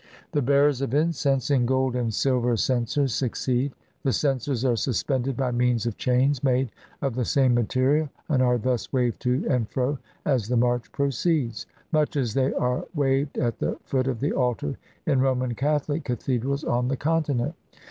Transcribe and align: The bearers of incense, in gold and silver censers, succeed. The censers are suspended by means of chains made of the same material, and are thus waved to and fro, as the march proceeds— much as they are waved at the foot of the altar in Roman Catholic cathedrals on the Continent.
The 0.31 0.41
bearers 0.41 0.81
of 0.81 0.95
incense, 0.95 1.51
in 1.51 1.67
gold 1.67 1.95
and 1.95 2.11
silver 2.11 2.57
censers, 2.57 3.13
succeed. 3.13 3.73
The 4.01 4.11
censers 4.11 4.65
are 4.65 4.75
suspended 4.75 5.37
by 5.37 5.51
means 5.51 5.85
of 5.85 5.95
chains 5.95 6.43
made 6.43 6.71
of 7.03 7.13
the 7.13 7.23
same 7.23 7.53
material, 7.53 8.09
and 8.27 8.41
are 8.41 8.57
thus 8.57 8.91
waved 8.91 9.19
to 9.19 9.45
and 9.47 9.69
fro, 9.69 9.99
as 10.25 10.47
the 10.47 10.57
march 10.57 10.91
proceeds— 10.91 11.67
much 11.91 12.15
as 12.15 12.33
they 12.33 12.51
are 12.55 12.85
waved 12.95 13.37
at 13.37 13.59
the 13.59 13.77
foot 13.83 14.07
of 14.07 14.21
the 14.21 14.33
altar 14.33 14.75
in 15.05 15.19
Roman 15.21 15.53
Catholic 15.53 16.03
cathedrals 16.03 16.63
on 16.63 16.87
the 16.87 16.97
Continent. 16.97 17.53